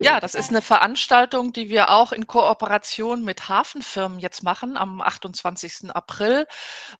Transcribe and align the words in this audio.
Ja, 0.00 0.18
das 0.18 0.34
ist 0.34 0.48
eine 0.48 0.62
Veranstaltung, 0.62 1.52
die 1.52 1.68
wir 1.68 1.90
auch 1.90 2.12
in 2.12 2.26
Kooperation 2.26 3.22
mit 3.22 3.48
Hafenfirmen 3.50 4.18
jetzt 4.18 4.42
machen 4.42 4.78
am 4.78 5.02
28. 5.02 5.90
April, 5.90 6.46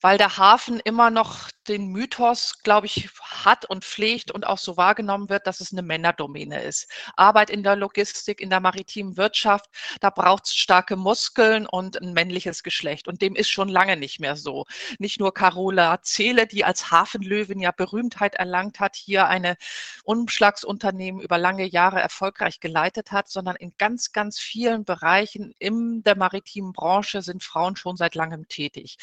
weil 0.02 0.18
der 0.18 0.36
Hafen 0.36 0.80
immer 0.80 1.10
noch 1.10 1.48
den 1.66 1.88
Mythos, 1.88 2.58
glaube 2.62 2.86
ich, 2.86 3.08
hat 3.22 3.64
und 3.64 3.84
pflegt 3.84 4.30
und 4.30 4.46
auch 4.46 4.58
so 4.58 4.76
wahrgenommen 4.76 5.30
wird, 5.30 5.46
dass 5.46 5.60
es 5.60 5.72
eine 5.72 5.80
Männerdomäne 5.80 6.62
ist. 6.62 6.86
Arbeit 7.16 7.48
in 7.48 7.62
der 7.62 7.74
Logistik, 7.74 8.40
in 8.42 8.50
der 8.50 8.60
maritimen 8.60 9.16
Wirtschaft, 9.16 9.64
da 10.00 10.10
braucht 10.10 10.44
es 10.46 10.54
starke 10.54 10.96
Muskeln 10.96 11.66
und 11.66 12.00
ein 12.02 12.12
männliches 12.12 12.62
Geschlecht. 12.62 13.08
Und 13.08 13.22
dem 13.22 13.34
ist 13.34 13.50
schon 13.50 13.70
lange 13.70 13.96
nicht 13.96 14.20
mehr 14.20 14.36
so. 14.36 14.66
Nicht 14.98 15.20
nur 15.20 15.32
Carola 15.32 16.02
Zehle, 16.02 16.46
die 16.46 16.66
als 16.66 16.90
Hafenlöwin 16.90 17.60
ja 17.60 17.70
Berühmtheit 17.70 18.34
erlangt 18.34 18.78
hat, 18.78 18.94
hier 18.94 19.26
eine 19.26 19.56
Umschlagsunternehmen 20.04 21.22
über 21.22 21.38
lange 21.38 21.64
Jahre 21.64 22.00
erfolgreich 22.00 22.60
geleitet 22.60 22.73
hat, 23.10 23.28
sondern 23.28 23.56
in 23.56 23.72
ganz, 23.78 24.12
ganz 24.12 24.38
vielen 24.38 24.84
Bereichen 24.84 25.54
in 25.58 26.02
der 26.02 26.16
maritimen 26.16 26.72
Branche 26.72 27.22
sind 27.22 27.42
Frauen 27.42 27.76
schon 27.76 27.96
seit 27.96 28.14
langem 28.14 28.48
tätig. 28.48 28.98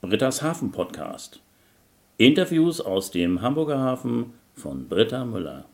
Britta's 0.00 0.42
Hafen 0.42 0.72
Podcast. 0.72 1.40
Interviews 2.16 2.80
aus 2.80 3.10
dem 3.10 3.42
Hamburger 3.42 3.78
Hafen 3.78 4.34
von 4.54 4.88
Britta 4.88 5.24
Müller. 5.24 5.66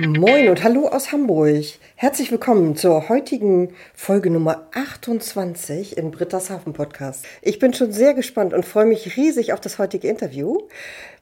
Moin 0.00 0.48
und 0.48 0.64
hallo 0.64 0.88
aus 0.88 1.12
Hamburg. 1.12 1.64
Herzlich 1.94 2.32
willkommen 2.32 2.74
zur 2.74 3.08
heutigen 3.08 3.74
Folge 3.94 4.28
Nummer 4.28 4.66
28 4.74 5.96
in 5.96 6.10
Britta's 6.10 6.50
Hafen 6.50 6.72
Podcast. 6.72 7.24
Ich 7.42 7.60
bin 7.60 7.72
schon 7.74 7.92
sehr 7.92 8.12
gespannt 8.12 8.54
und 8.54 8.64
freue 8.64 8.86
mich 8.86 9.16
riesig 9.16 9.52
auf 9.52 9.60
das 9.60 9.78
heutige 9.78 10.08
Interview. 10.08 10.58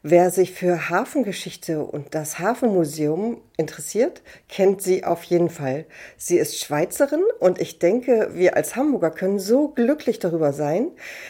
Wer 0.02 0.30
sich 0.30 0.52
für 0.52 0.88
Hafengeschichte 0.88 1.84
und 1.84 2.14
das 2.14 2.38
Hafenmuseum 2.38 3.42
interessiert, 3.58 4.22
kennt 4.48 4.80
sie 4.80 5.04
auf 5.04 5.22
jeden 5.24 5.50
Fall. 5.50 5.84
Sie 6.16 6.38
ist 6.38 6.58
Schweizerin 6.58 7.22
und 7.40 7.60
ich 7.60 7.78
denke, 7.78 8.30
wir 8.32 8.56
als 8.56 8.74
Hamburger 8.74 9.10
können 9.10 9.38
so 9.38 9.68
glücklich 9.68 10.18
darüber 10.18 10.54
sein, 10.54 10.88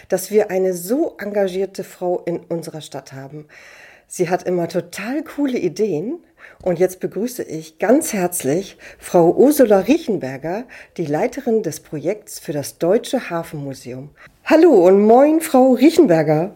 dass 0.09 0.31
wir 0.31 0.53
eine 0.53 0.75
so 0.75 1.17
engagierte 1.19 1.83
Frau 1.83 2.21
in 2.21 2.39
unserer 2.39 2.83
Stadt 2.83 3.13
haben. 3.13 3.49
Sie 4.15 4.29
hat 4.29 4.43
immer 4.43 4.69
total 4.69 5.25
coole 5.25 5.59
Ideen 5.59 6.23
und 6.63 6.79
jetzt 6.79 7.01
begrüße 7.01 7.43
ich 7.43 7.79
ganz 7.79 8.13
herzlich 8.13 8.77
Frau 8.99 9.33
Ursula 9.33 9.81
Riechenberger, 9.81 10.65
die 10.97 11.07
Leiterin 11.07 11.63
des 11.63 11.81
Projekts 11.81 12.39
für 12.39 12.53
das 12.53 12.79
Deutsche 12.79 13.31
Hafenmuseum. 13.31 14.11
Hallo 14.45 14.71
und 14.87 15.03
moin, 15.03 15.41
Frau 15.41 15.73
Riechenberger. 15.73 16.55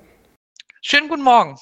Schönen 0.82 1.08
guten 1.08 1.22
Morgen. 1.22 1.56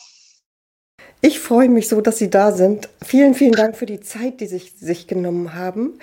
Ich 1.21 1.41
freue 1.41 1.71
mich 1.71 1.89
so, 1.89 2.03
dass 2.03 2.19
Sie 2.19 2.29
da 2.29 2.53
sind. 2.53 2.91
Vielen, 3.03 3.35
vielen 3.35 3.53
Dank 3.53 3.77
für 3.77 3.87
die 3.87 4.01
Zeit, 4.01 4.41
die 4.41 4.47
Sie 4.47 4.59
sich 4.59 5.07
genommen 5.07 5.55
haben. 5.55 5.99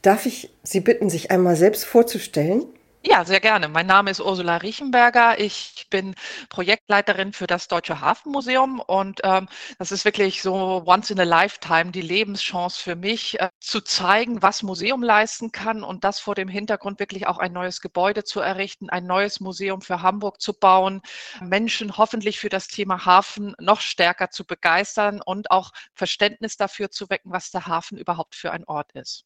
Darf 0.00 0.24
ich 0.24 0.50
Sie 0.62 0.80
bitten, 0.80 1.10
sich 1.10 1.30
einmal 1.30 1.56
selbst 1.56 1.84
vorzustellen? 1.84 2.64
Ja, 3.04 3.24
sehr 3.24 3.40
gerne. 3.40 3.68
Mein 3.68 3.86
Name 3.86 4.10
ist 4.12 4.20
Ursula 4.20 4.58
Riechenberger. 4.58 5.38
Ich 5.40 5.86
bin 5.90 6.14
Projektleiterin 6.48 7.32
für 7.32 7.46
das 7.48 7.66
Deutsche 7.68 8.00
Hafenmuseum 8.00 8.78
und 8.80 9.20
ähm, 9.24 9.48
das 9.78 9.90
ist 9.92 10.04
wirklich 10.04 10.40
so 10.42 10.82
once 10.86 11.10
in 11.10 11.18
a 11.18 11.24
lifetime 11.24 11.90
die 11.90 12.00
Lebenschance 12.00 12.80
für 12.80 12.94
mich, 12.94 13.40
äh, 13.40 13.48
zu 13.60 13.80
zeigen, 13.80 14.40
was 14.42 14.62
Museum 14.62 15.02
leisten 15.02 15.50
kann 15.52 15.82
und 15.82 16.04
das 16.04 16.20
vor 16.20 16.34
dem 16.36 16.46
Hintergrund 16.48 17.00
wirklich 17.00 17.26
auch 17.26 17.38
ein 17.38 17.52
neues 17.52 17.80
Gebäude 17.80 18.22
zu 18.24 18.38
errichten, 18.40 18.88
ein 18.88 19.04
neues 19.06 19.40
Museum 19.40 19.80
für 19.80 20.00
Hamburg 20.02 20.40
zu 20.40 20.52
bauen, 20.52 21.02
Menschen 21.40 21.96
hoffentlich 21.96 22.38
für 22.38 22.50
das 22.50 22.68
Thema 22.68 23.04
Hafen 23.04 23.54
noch 23.58 23.80
stärker 23.80 24.30
zu 24.30 24.44
begeistern 24.46 25.20
und 25.24 25.50
auch 25.50 25.72
Verständnis 25.94 26.56
dafür 26.56 26.90
zu 26.90 27.10
wecken, 27.10 27.32
was 27.32 27.50
der 27.50 27.66
Hafen 27.66 27.98
überhaupt 27.98 28.36
für 28.36 28.52
ein 28.52 28.64
Ort 28.64 28.92
ist. 28.92 29.24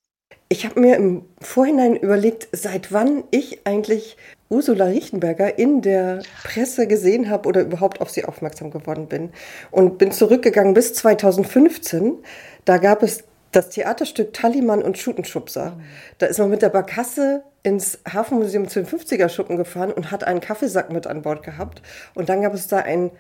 Ich 0.49 0.65
habe 0.65 0.79
mir 0.79 0.97
im 0.97 1.25
Vorhinein 1.41 1.97
überlegt, 1.97 2.47
seit 2.53 2.93
wann 2.93 3.25
ich 3.33 3.67
eigentlich 3.67 4.17
Ursula 4.49 4.85
Riechenberger 4.85 5.59
in 5.59 5.83
der 5.83 6.23
Presse 6.45 6.87
gesehen 6.87 7.29
habe 7.31 7.49
oder 7.49 7.63
überhaupt 7.63 8.01
auf 8.01 8.11
sie 8.11 8.25
aufmerksam 8.25 8.71
geworden 8.71 9.09
bin. 9.09 9.31
Und 9.73 9.99
bin 9.99 10.13
zurückgegangen 10.13 10.73
bis 10.73 10.95
2015. 10.95 12.19
Da 12.65 12.79
gab 12.79 13.03
es 13.03 13.25
das 13.51 13.71
Theaterstück 13.71 14.33
Tallimann 14.35 14.83
und 14.83 14.99
Schutenschubser. 14.99 15.77
Da 16.19 16.27
ist 16.27 16.39
man 16.39 16.51
mit 16.51 16.63
der 16.63 16.69
Barkasse 16.69 17.43
ins 17.65 17.99
Hafenmuseum 18.09 18.69
zu 18.69 18.81
den 18.81 18.87
50er-Schuppen 18.89 19.57
gefahren 19.57 19.93
und 19.93 20.13
hat 20.13 20.23
einen 20.23 20.41
Kaffeesack 20.41 20.93
mit 20.93 21.09
an 21.09 21.23
Bord 21.23 21.43
gehabt. 21.43 21.83
Und 22.15 22.29
dann 22.29 22.43
gab 22.43 22.55
es 22.55 22.69
da 22.69 22.79
ein 22.79 23.11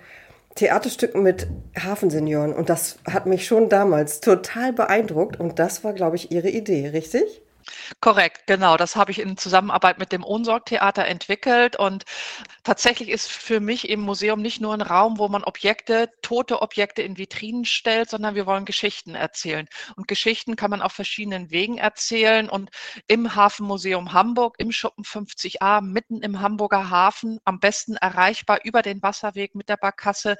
Theaterstücken 0.56 1.22
mit 1.22 1.46
Hafensenioren 1.78 2.52
und 2.52 2.68
das 2.68 2.98
hat 3.08 3.26
mich 3.26 3.46
schon 3.46 3.68
damals 3.68 4.20
total 4.20 4.72
beeindruckt 4.72 5.38
und 5.38 5.58
das 5.58 5.84
war, 5.84 5.92
glaube 5.92 6.16
ich, 6.16 6.32
Ihre 6.32 6.48
Idee, 6.48 6.88
richtig? 6.88 7.42
Korrekt, 8.00 8.46
genau. 8.46 8.76
Das 8.76 8.96
habe 8.96 9.10
ich 9.10 9.18
in 9.18 9.36
Zusammenarbeit 9.36 9.98
mit 9.98 10.12
dem 10.12 10.24
Ohnsorg-Theater 10.24 11.06
entwickelt. 11.06 11.76
Und 11.76 12.04
tatsächlich 12.62 13.08
ist 13.08 13.30
für 13.30 13.60
mich 13.60 13.88
im 13.88 14.00
Museum 14.00 14.40
nicht 14.42 14.60
nur 14.60 14.74
ein 14.74 14.82
Raum, 14.82 15.18
wo 15.18 15.28
man 15.28 15.44
Objekte, 15.44 16.10
tote 16.22 16.62
Objekte 16.62 17.02
in 17.02 17.16
Vitrinen 17.18 17.64
stellt, 17.64 18.10
sondern 18.10 18.34
wir 18.34 18.46
wollen 18.46 18.64
Geschichten 18.64 19.14
erzählen. 19.14 19.68
Und 19.96 20.08
Geschichten 20.08 20.56
kann 20.56 20.70
man 20.70 20.82
auf 20.82 20.92
verschiedenen 20.92 21.50
Wegen 21.50 21.78
erzählen. 21.78 22.48
Und 22.48 22.70
im 23.08 23.34
Hafenmuseum 23.34 24.12
Hamburg, 24.12 24.56
im 24.58 24.72
Schuppen 24.72 25.04
50a, 25.04 25.80
mitten 25.80 26.22
im 26.22 26.40
Hamburger 26.40 26.90
Hafen, 26.90 27.38
am 27.44 27.60
besten 27.60 27.96
erreichbar 27.96 28.60
über 28.64 28.82
den 28.82 29.02
Wasserweg 29.02 29.54
mit 29.54 29.68
der 29.68 29.76
Barkasse, 29.76 30.36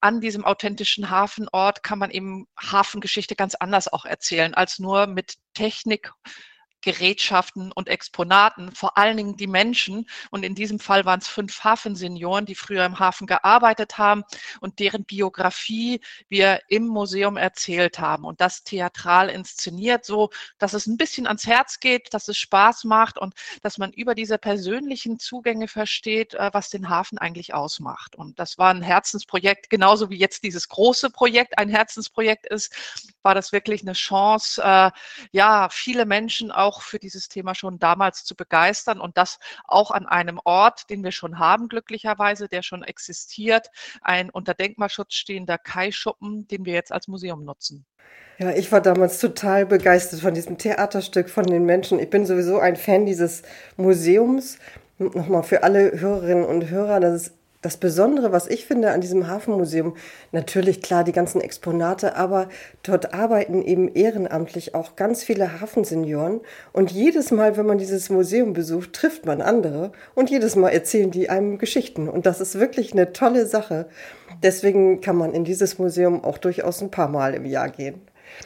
an 0.00 0.20
diesem 0.20 0.44
authentischen 0.44 1.10
Hafenort 1.10 1.82
kann 1.82 1.98
man 1.98 2.10
eben 2.10 2.46
Hafengeschichte 2.60 3.36
ganz 3.36 3.54
anders 3.54 3.88
auch 3.92 4.04
erzählen, 4.04 4.54
als 4.54 4.78
nur 4.78 5.06
mit 5.06 5.36
Technik 5.54 6.12
Gerätschaften 6.86 7.72
und 7.72 7.88
Exponaten, 7.88 8.70
vor 8.70 8.96
allen 8.96 9.16
Dingen 9.16 9.36
die 9.36 9.48
Menschen. 9.48 10.08
Und 10.30 10.44
in 10.44 10.54
diesem 10.54 10.78
Fall 10.78 11.04
waren 11.04 11.18
es 11.18 11.26
fünf 11.26 11.64
Hafensenioren, 11.64 12.46
die 12.46 12.54
früher 12.54 12.84
im 12.84 13.00
Hafen 13.00 13.26
gearbeitet 13.26 13.98
haben 13.98 14.22
und 14.60 14.78
deren 14.78 15.04
Biografie 15.04 16.00
wir 16.28 16.60
im 16.68 16.86
Museum 16.86 17.36
erzählt 17.36 17.98
haben 17.98 18.24
und 18.24 18.40
das 18.40 18.62
theatral 18.62 19.30
inszeniert, 19.30 20.04
so 20.04 20.30
dass 20.58 20.74
es 20.74 20.86
ein 20.86 20.96
bisschen 20.96 21.26
ans 21.26 21.44
Herz 21.44 21.80
geht, 21.80 22.14
dass 22.14 22.28
es 22.28 22.38
Spaß 22.38 22.84
macht 22.84 23.18
und 23.18 23.34
dass 23.62 23.78
man 23.78 23.92
über 23.92 24.14
diese 24.14 24.38
persönlichen 24.38 25.18
Zugänge 25.18 25.66
versteht, 25.66 26.34
äh, 26.34 26.50
was 26.52 26.70
den 26.70 26.88
Hafen 26.88 27.18
eigentlich 27.18 27.52
ausmacht. 27.52 28.14
Und 28.14 28.38
das 28.38 28.58
war 28.58 28.70
ein 28.72 28.82
Herzensprojekt, 28.82 29.70
genauso 29.70 30.08
wie 30.08 30.18
jetzt 30.18 30.44
dieses 30.44 30.68
große 30.68 31.10
Projekt 31.10 31.58
ein 31.58 31.68
Herzensprojekt 31.68 32.46
ist, 32.46 32.72
war 33.22 33.34
das 33.34 33.50
wirklich 33.50 33.82
eine 33.82 33.94
Chance, 33.94 34.62
äh, 34.62 34.92
ja, 35.32 35.68
viele 35.68 36.06
Menschen 36.06 36.52
auch 36.52 36.75
auch 36.76 36.82
für 36.82 36.98
dieses 36.98 37.28
Thema 37.28 37.54
schon 37.54 37.78
damals 37.78 38.24
zu 38.24 38.36
begeistern 38.36 39.00
und 39.00 39.16
das 39.16 39.38
auch 39.64 39.90
an 39.90 40.06
einem 40.06 40.38
Ort, 40.44 40.90
den 40.90 41.02
wir 41.02 41.12
schon 41.12 41.38
haben, 41.38 41.68
glücklicherweise, 41.68 42.48
der 42.48 42.62
schon 42.62 42.82
existiert, 42.82 43.70
ein 44.02 44.30
unter 44.30 44.54
Denkmalschutz 44.54 45.14
stehender 45.14 45.58
Kaischuppen, 45.58 46.46
den 46.48 46.64
wir 46.64 46.74
jetzt 46.74 46.92
als 46.92 47.08
Museum 47.08 47.44
nutzen. 47.44 47.86
Ja, 48.38 48.50
ich 48.50 48.70
war 48.70 48.82
damals 48.82 49.18
total 49.18 49.64
begeistert 49.64 50.20
von 50.20 50.34
diesem 50.34 50.58
Theaterstück, 50.58 51.30
von 51.30 51.46
den 51.46 51.64
Menschen. 51.64 51.98
Ich 51.98 52.10
bin 52.10 52.26
sowieso 52.26 52.58
ein 52.58 52.76
Fan 52.76 53.06
dieses 53.06 53.42
Museums. 53.76 54.58
Nochmal 54.98 55.42
für 55.42 55.62
alle 55.62 55.98
Hörerinnen 55.98 56.44
und 56.44 56.70
Hörer, 56.70 57.00
das 57.00 57.22
ist 57.22 57.35
das 57.66 57.78
Besondere, 57.78 58.30
was 58.30 58.46
ich 58.46 58.64
finde 58.64 58.92
an 58.92 59.00
diesem 59.00 59.26
Hafenmuseum, 59.26 59.96
natürlich 60.30 60.82
klar 60.82 61.02
die 61.02 61.10
ganzen 61.10 61.40
Exponate, 61.40 62.14
aber 62.14 62.48
dort 62.84 63.12
arbeiten 63.12 63.60
eben 63.60 63.92
ehrenamtlich 63.92 64.76
auch 64.76 64.94
ganz 64.94 65.24
viele 65.24 65.60
Hafensenioren. 65.60 66.42
Und 66.72 66.92
jedes 66.92 67.32
Mal, 67.32 67.56
wenn 67.56 67.66
man 67.66 67.78
dieses 67.78 68.08
Museum 68.08 68.52
besucht, 68.52 68.92
trifft 68.92 69.26
man 69.26 69.42
andere 69.42 69.90
und 70.14 70.30
jedes 70.30 70.54
Mal 70.54 70.68
erzählen 70.68 71.10
die 71.10 71.28
einem 71.28 71.58
Geschichten. 71.58 72.08
Und 72.08 72.24
das 72.24 72.40
ist 72.40 72.60
wirklich 72.60 72.92
eine 72.92 73.12
tolle 73.12 73.46
Sache. 73.46 73.86
Deswegen 74.44 75.00
kann 75.00 75.16
man 75.16 75.32
in 75.32 75.42
dieses 75.42 75.80
Museum 75.80 76.22
auch 76.22 76.38
durchaus 76.38 76.80
ein 76.82 76.92
paar 76.92 77.08
Mal 77.08 77.34
im 77.34 77.46
Jahr 77.46 77.68
gehen. 77.68 78.00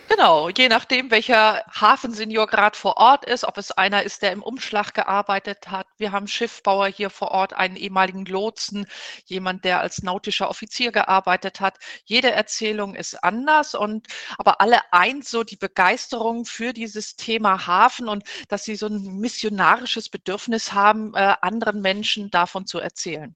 Genau, 0.09 0.49
je 0.51 0.69
nachdem, 0.69 1.11
welcher 1.11 1.65
Hafensenior 1.71 2.47
gerade 2.47 2.77
vor 2.77 2.97
Ort 2.99 3.25
ist, 3.25 3.45
ob 3.45 3.57
es 3.59 3.71
einer 3.73 4.03
ist, 4.03 4.23
der 4.23 4.33
im 4.33 4.43
Umschlag 4.43 4.95
gearbeitet 4.95 5.69
hat. 5.71 5.87
Wir 5.99 6.13
haben 6.13 6.29
Schiffbauer 6.29 6.87
hier 6.89 7.11
vor 7.11 7.31
Ort, 7.31 7.55
einen 7.55 7.77
ehemaligen 7.77 8.25
Lotsen, 8.25 8.87
jemand, 9.25 9.65
der 9.65 9.81
als 9.81 10.03
nautischer 10.03 10.49
Offizier 10.51 10.93
gearbeitet 10.93 11.61
hat. 11.61 11.79
Jede 12.05 12.31
Erzählung 12.31 12.95
ist 12.95 13.23
anders 13.25 13.75
und 13.75 14.07
aber 14.39 14.61
alle 14.61 14.81
eins 14.93 15.31
so 15.31 15.45
die 15.45 15.57
Begeisterung 15.57 16.45
für 16.45 16.73
dieses 16.73 17.17
Thema 17.17 17.67
Hafen 17.67 18.09
und 18.09 18.25
dass 18.49 18.65
sie 18.65 18.77
so 18.77 18.87
ein 18.87 19.19
missionarisches 19.19 20.09
Bedürfnis 20.09 20.73
haben, 20.73 21.15
äh, 21.15 21.35
anderen 21.41 21.81
Menschen 21.81 22.31
davon 22.31 22.67
zu 22.67 22.79
erzählen. 22.79 23.35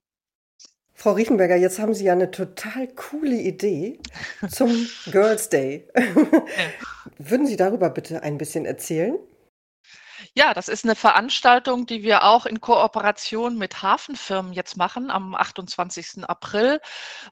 Frau 0.97 1.11
Riechenberger, 1.11 1.57
jetzt 1.57 1.77
haben 1.77 1.93
Sie 1.93 2.05
ja 2.05 2.13
eine 2.13 2.31
total 2.31 2.87
coole 2.87 3.35
Idee 3.35 3.99
zum 4.49 4.71
Girls 5.11 5.49
Day. 5.49 5.85
Würden 7.19 7.45
Sie 7.45 7.57
darüber 7.57 7.89
bitte 7.89 8.23
ein 8.23 8.37
bisschen 8.37 8.65
erzählen? 8.65 9.17
Ja, 10.33 10.53
das 10.53 10.69
ist 10.69 10.85
eine 10.85 10.95
Veranstaltung, 10.95 11.85
die 11.85 12.03
wir 12.03 12.23
auch 12.23 12.45
in 12.45 12.61
Kooperation 12.61 13.57
mit 13.57 13.81
Hafenfirmen 13.81 14.53
jetzt 14.53 14.77
machen 14.77 15.09
am 15.11 15.35
28. 15.35 16.23
April, 16.23 16.79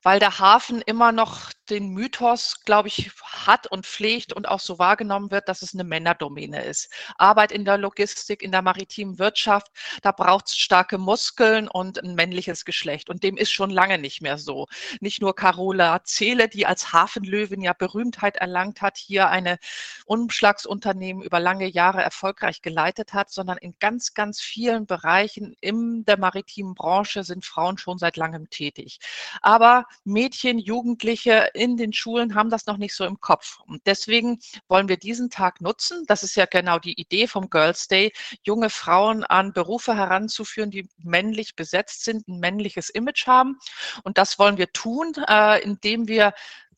weil 0.02 0.20
der 0.20 0.40
Hafen 0.40 0.82
immer 0.82 1.12
noch 1.12 1.52
den 1.70 1.90
Mythos, 1.90 2.62
glaube 2.66 2.90
ich, 2.90 3.12
hat 3.24 3.68
und 3.68 3.86
pflegt 3.86 4.34
und 4.34 4.50
auch 4.50 4.60
so 4.60 4.80
wahrgenommen 4.80 5.32
wird, 5.32 5.48
dass 5.48 5.62
es 5.62 5.74
eine 5.74 5.86
Männerdomäne 5.86 6.64
ist. 6.66 6.92
Arbeit 7.18 7.54
in 7.54 7.64
der 7.64 7.78
Logistik, 7.78 8.42
in 8.42 8.52
der 8.52 8.62
maritimen 8.62 9.18
Wirtschaft, 9.18 9.68
da 10.02 10.12
braucht 10.12 10.48
es 10.48 10.58
starke 10.58 10.98
Muskeln 10.98 11.70
und 11.70 12.04
ein 12.04 12.16
männliches 12.16 12.66
Geschlecht. 12.66 13.10
Und 13.10 13.24
dem 13.24 13.38
ist 13.38 13.52
schon 13.52 13.70
lange 13.70 13.98
nicht 13.98 14.22
mehr 14.22 14.38
so. 14.38 14.68
Nicht 15.00 15.22
nur 15.22 15.36
Carola 15.36 16.04
Zehle, 16.04 16.50
die 16.50 16.66
als 16.66 16.92
Hafenlöwin 16.92 17.62
ja 17.62 17.74
Berühmtheit 17.74 18.38
erlangt 18.38 18.82
hat, 18.82 18.98
hier 18.98 19.30
eine 19.30 19.58
Umschlagsunternehmen 20.06 21.24
über 21.24 21.40
lange 21.40 21.68
Jahre 21.68 22.02
erfolgreich 22.04 22.62
geleitet 22.62 22.73
hat, 22.76 23.32
sondern 23.32 23.58
in 23.58 23.76
ganz, 23.80 24.14
ganz 24.14 24.42
vielen 24.42 24.86
Bereichen 24.86 25.56
in 25.62 26.06
der 26.06 26.18
maritimen 26.18 26.76
Branche 26.76 27.24
sind 27.24 27.46
Frauen 27.46 27.78
schon 27.78 27.98
seit 27.98 28.18
langem 28.18 28.50
tätig. 28.50 29.00
Aber 29.42 29.86
Mädchen, 30.04 30.60
Jugendliche 30.60 31.50
in 31.54 31.78
den 31.78 31.94
Schulen 31.94 32.36
haben 32.36 32.50
das 32.50 32.66
noch 32.66 32.78
nicht 32.78 32.96
so 32.96 33.06
im 33.06 33.20
Kopf. 33.20 33.60
Und 33.66 33.82
deswegen 33.86 34.40
wollen 34.68 34.88
wir 34.88 34.98
diesen 34.98 35.30
Tag 35.30 35.62
nutzen. 35.62 36.04
Das 36.08 36.24
ist 36.24 36.36
ja 36.36 36.46
genau 36.46 36.80
die 36.80 37.00
Idee 37.00 37.28
vom 37.28 37.50
Girls 37.50 37.88
Day, 37.88 38.12
junge 38.44 38.70
Frauen 38.70 39.24
an 39.24 39.54
Berufe 39.54 39.96
heranzuführen, 39.96 40.72
die 40.72 40.88
männlich 40.98 41.56
besetzt 41.56 42.04
sind, 42.04 42.28
ein 42.28 42.40
männliches 42.40 42.90
Image 42.90 43.28
haben. 43.28 43.60
Und 44.04 44.18
das 44.18 44.40
wollen 44.40 44.58
wir 44.58 44.72
tun, 44.72 45.14
äh, 45.28 45.62
indem 45.62 46.08
wir 46.08 46.34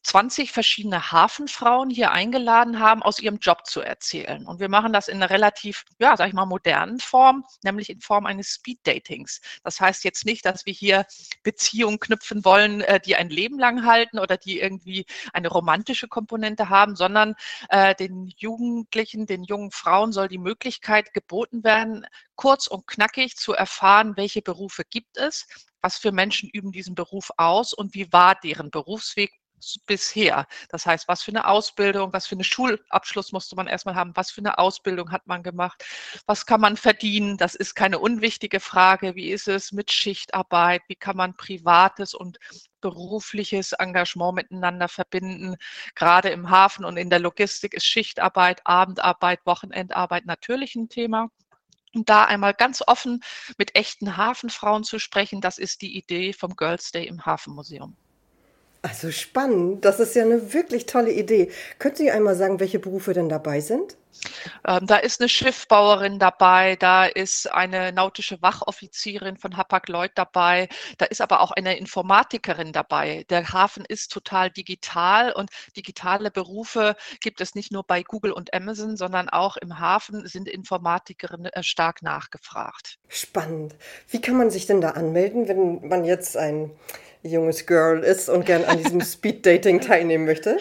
20 0.06 0.52
verschiedene 0.52 1.12
Hafenfrauen 1.12 1.90
hier 1.90 2.12
eingeladen 2.12 2.80
haben, 2.80 3.02
aus 3.02 3.20
ihrem 3.20 3.40
Job 3.40 3.66
zu 3.66 3.82
erzählen. 3.82 4.46
Und 4.46 4.60
wir 4.60 4.70
machen 4.70 4.94
das 4.94 5.08
in 5.08 5.18
einer 5.18 5.32
relativ, 5.32 5.84
ja, 5.98 6.16
sag 6.16 6.28
ich 6.28 6.34
mal, 6.34 6.46
modernen 6.46 7.00
Form, 7.00 7.44
nämlich 7.64 7.90
in 7.90 8.02
Form 8.02 8.28
eines 8.28 8.54
Speed-Datings. 8.54 9.42
Das 9.64 9.82
heißt 9.82 10.04
jetzt 10.04 10.24
nicht, 10.24 10.46
dass 10.46 10.68
wir 10.68 10.74
hier 10.74 11.08
Beziehungen 11.42 12.00
knüpfen 12.00 12.46
wollen, 12.46 12.82
äh, 12.82 13.00
die 13.00 13.16
ein 13.16 13.32
Leben 13.32 13.58
lang 13.58 13.84
halten 13.84 14.20
oder 14.20 14.38
die 14.38 14.60
irgendwie 14.60 15.08
eine 15.34 15.48
romantische 15.48 16.08
Komponente 16.08 16.70
haben, 16.70 16.96
sondern 16.96 17.34
äh, 17.70 17.96
den 17.96 18.32
Jugendlichen, 18.38 19.26
den 19.26 19.44
jungen 19.44 19.72
Frauen 19.72 20.12
soll 20.12 20.28
die 20.28 20.38
Möglichkeit 20.38 21.14
geboten 21.16 21.64
werden, 21.64 22.06
kurz 22.36 22.68
und 22.68 22.86
knackig 22.86 23.38
zu 23.38 23.54
erfahren, 23.54 24.16
welche 24.18 24.44
Berufe 24.44 24.84
gibt 24.88 25.18
es, 25.18 25.48
was 25.82 25.98
für 25.98 26.12
Menschen 26.12 26.48
üben 26.52 26.72
diesen 26.72 26.94
Beruf 26.94 27.32
aus 27.38 27.74
und 27.74 27.96
wie 27.96 28.14
war 28.14 28.36
deren 28.36 28.70
Berufsweg 28.70 29.32
bisher. 29.86 30.48
Das 30.70 30.86
heißt, 30.86 31.08
was 31.08 31.24
für 31.24 31.32
eine 31.32 31.48
Ausbildung, 31.48 32.14
was 32.14 32.28
für 32.28 32.36
eine 32.36 32.44
Schulabschluss 32.44 33.32
musste 33.32 33.56
man 33.56 33.68
erstmal 33.68 33.96
haben, 33.96 34.12
was 34.16 34.32
für 34.32 34.42
eine 34.42 34.58
Ausbildung 34.58 35.12
hat 35.12 35.28
man 35.28 35.44
gemacht, 35.44 35.84
was 36.26 36.46
kann 36.46 36.62
man 36.62 36.78
verdienen, 36.78 37.38
das 37.38 37.56
ist 37.56 37.76
keine 37.76 38.00
unwichtige 38.00 38.60
Frage. 38.60 39.16
Wie 39.16 39.30
ist 39.32 39.48
es 39.48 39.72
mit 39.72 39.92
Schichtarbeit, 39.92 40.82
wie 40.88 40.96
kann 40.96 41.18
man 41.18 41.36
privates 41.36 42.14
und 42.14 42.40
berufliches 42.82 43.72
Engagement 43.74 44.36
miteinander 44.36 44.88
verbinden. 44.88 45.56
Gerade 45.96 46.30
im 46.30 46.52
Hafen 46.52 46.86
und 46.86 46.98
in 46.98 47.10
der 47.10 47.18
Logistik 47.18 47.74
ist 47.74 47.86
Schichtarbeit, 47.86 48.62
Abendarbeit, 48.64 49.40
Wochenendarbeit 49.46 50.28
natürlich 50.28 50.76
ein 50.76 50.88
Thema. 50.88 51.32
Und 51.96 52.10
da 52.10 52.26
einmal 52.26 52.54
ganz 52.54 52.84
offen 52.86 53.24
mit 53.58 53.76
echten 53.76 54.18
Hafenfrauen 54.18 54.84
zu 54.84 55.00
sprechen, 55.00 55.42
das 55.42 55.58
ist 55.58 55.82
die 55.82 55.98
Idee 55.98 56.34
vom 56.34 56.56
Girls 56.56 56.92
Day 56.92 57.08
im 57.08 57.26
Hafenmuseum. 57.26 57.96
Also 58.86 59.10
spannend. 59.10 59.84
Das 59.84 60.00
ist 60.00 60.14
ja 60.14 60.22
eine 60.22 60.54
wirklich 60.54 60.86
tolle 60.86 61.12
Idee. 61.12 61.50
Können 61.80 61.96
Sie 61.96 62.12
einmal 62.12 62.36
sagen, 62.36 62.60
welche 62.60 62.78
Berufe 62.78 63.14
denn 63.14 63.30
dabei 63.30 63.60
sind? 63.60 63.98
Ähm, 64.68 64.88
da 64.88 64.98
ist 64.98 65.22
eine 65.22 65.30
Schiffbauerin 65.30 66.20
dabei, 66.20 66.76
da 66.76 67.06
ist 67.06 67.52
eine 67.52 67.92
nautische 67.92 68.42
Wachoffizierin 68.42 69.38
von 69.38 69.58
Hapag-Lloyd 69.58 70.12
dabei, 70.16 70.70
da 70.98 71.06
ist 71.06 71.22
aber 71.22 71.42
auch 71.42 71.52
eine 71.52 71.78
Informatikerin 71.78 72.74
dabei. 72.74 73.26
Der 73.30 73.52
Hafen 73.54 73.86
ist 73.86 74.12
total 74.12 74.50
digital 74.50 75.32
und 75.32 75.50
digitale 75.76 76.32
Berufe 76.32 76.96
gibt 77.22 77.42
es 77.42 77.56
nicht 77.56 77.72
nur 77.72 77.84
bei 77.84 78.04
Google 78.04 78.32
und 78.32 78.54
Amazon, 78.54 78.98
sondern 78.98 79.30
auch 79.30 79.58
im 79.58 79.80
Hafen 79.80 80.28
sind 80.28 80.48
Informatikerinnen 80.48 81.52
äh, 81.54 81.64
stark 81.64 82.02
nachgefragt. 82.02 82.98
Spannend. 83.08 83.76
Wie 84.10 84.22
kann 84.22 84.38
man 84.38 84.50
sich 84.50 84.66
denn 84.66 84.82
da 84.82 84.92
anmelden, 84.92 85.48
wenn 85.48 85.88
man 85.88 86.06
jetzt 86.06 86.38
ein 86.38 86.72
junges 87.24 87.66
Girl 87.66 88.04
ist 88.04 88.30
und 88.30 88.46
gern 88.46 88.66
an 88.66 88.78
diesem 88.78 89.02
Speed-Dating 89.02 89.82
teilnehmen 89.82 90.26
möchte? 90.26 90.58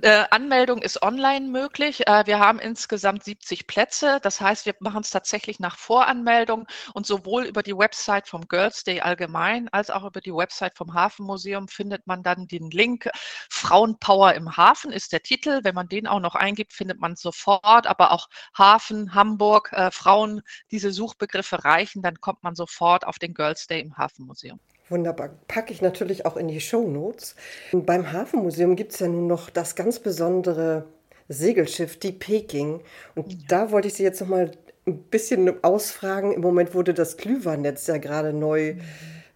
Äh, 0.00 0.24
Anmeldung 0.30 0.82
ist 0.82 1.02
online 1.02 1.48
möglich. 1.48 2.06
Äh, 2.06 2.26
wir 2.26 2.38
haben 2.38 2.58
insgesamt 2.58 3.24
70 3.24 3.66
Plätze. 3.66 4.18
Das 4.22 4.40
heißt, 4.40 4.66
wir 4.66 4.74
machen 4.80 5.02
es 5.02 5.10
tatsächlich 5.10 5.60
nach 5.60 5.76
Voranmeldung 5.76 6.66
und 6.94 7.06
sowohl 7.06 7.44
über 7.44 7.62
die 7.62 7.76
Website 7.76 8.28
vom 8.28 8.46
Girls 8.48 8.84
Day 8.84 9.00
allgemein 9.00 9.68
als 9.70 9.90
auch 9.90 10.04
über 10.04 10.20
die 10.20 10.34
Website 10.34 10.76
vom 10.76 10.94
Hafenmuseum 10.94 11.68
findet 11.68 12.06
man 12.06 12.22
dann 12.22 12.46
den 12.46 12.70
Link. 12.70 13.08
Frauenpower 13.50 14.34
im 14.34 14.56
Hafen 14.56 14.92
ist 14.92 15.12
der 15.12 15.22
Titel. 15.22 15.60
Wenn 15.62 15.74
man 15.74 15.88
den 15.88 16.06
auch 16.06 16.20
noch 16.20 16.34
eingibt, 16.34 16.72
findet 16.72 17.00
man 17.00 17.16
sofort. 17.16 17.86
Aber 17.86 18.12
auch 18.12 18.28
Hafen, 18.56 19.14
Hamburg, 19.14 19.72
äh, 19.72 19.90
Frauen, 19.90 20.42
diese 20.70 20.92
Suchbegriffe 20.92 21.64
reichen, 21.64 22.02
dann 22.02 22.20
kommt 22.20 22.42
man 22.42 22.54
sofort 22.54 23.06
auf 23.06 23.18
den 23.18 23.34
Girls 23.34 23.66
Day 23.66 23.80
im 23.80 23.96
Hafenmuseum. 23.96 24.60
Wunderbar. 24.92 25.30
Packe 25.48 25.72
ich 25.72 25.80
natürlich 25.80 26.26
auch 26.26 26.36
in 26.36 26.48
die 26.48 26.60
Show 26.60 26.86
Notes. 26.86 27.34
Beim 27.72 28.12
Hafenmuseum 28.12 28.76
gibt 28.76 28.92
es 28.92 29.00
ja 29.00 29.08
nun 29.08 29.26
noch 29.26 29.48
das 29.48 29.74
ganz 29.74 29.98
besondere 29.98 30.84
Segelschiff, 31.28 31.98
die 31.98 32.12
Peking. 32.12 32.80
Und 33.14 33.32
ja. 33.32 33.38
da 33.48 33.70
wollte 33.70 33.88
ich 33.88 33.94
Sie 33.94 34.02
jetzt 34.02 34.20
noch 34.20 34.28
mal 34.28 34.50
ein 34.86 34.98
bisschen 35.04 35.64
ausfragen. 35.64 36.32
Im 36.32 36.42
Moment 36.42 36.74
wurde 36.74 36.92
das 36.92 37.16
Glühwein-Netz 37.16 37.86
ja 37.86 37.96
gerade 37.96 38.34
neu. 38.34 38.74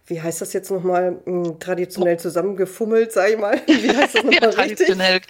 Wie 0.05 0.21
heißt 0.21 0.41
das 0.41 0.53
jetzt 0.53 0.69
nochmal? 0.69 1.17
Hm, 1.25 1.59
traditionell 1.59 2.19
zusammengefummelt, 2.19 3.11
sag 3.11 3.31
ich 3.31 3.37
mal. 3.39 3.59
Wie 3.67 3.89
heißt 3.89 4.13
das 4.13 4.23
nochmal 4.23 4.39
ja, 4.41 4.51
traditionell 4.51 5.21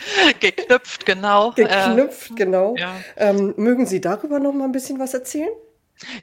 geknüpft, 0.42 1.06
genau. 1.06 1.52
Geknüpft, 1.52 2.32
äh, 2.32 2.36
genau. 2.36 2.76
Ja. 2.78 2.96
Ähm, 3.16 3.54
mögen 3.56 3.86
Sie 3.86 4.02
darüber 4.02 4.40
noch 4.40 4.54
mal 4.54 4.66
ein 4.66 4.74
bisschen 4.74 5.00
was 5.00 5.14
erzählen? 5.14 5.50